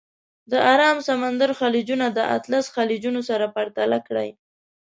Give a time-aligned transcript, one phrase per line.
[0.51, 4.29] د ارام سمندر خلیجونه د اطلس خلیجونه سره پرتله کړئ.